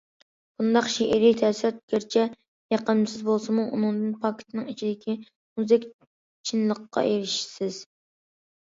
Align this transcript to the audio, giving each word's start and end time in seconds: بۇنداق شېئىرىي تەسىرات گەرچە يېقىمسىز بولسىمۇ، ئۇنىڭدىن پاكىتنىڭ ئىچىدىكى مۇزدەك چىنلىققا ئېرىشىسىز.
بۇنداق 0.61 0.87
شېئىرىي 0.93 1.35
تەسىرات 1.41 1.77
گەرچە 1.93 2.23
يېقىمسىز 2.75 3.27
بولسىمۇ، 3.29 3.67
ئۇنىڭدىن 3.77 4.17
پاكىتنىڭ 4.25 4.75
ئىچىدىكى 4.75 5.17
مۇزدەك 5.29 5.89
چىنلىققا 6.53 7.09
ئېرىشىسىز. 7.15 7.81